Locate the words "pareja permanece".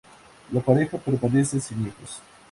0.61-1.59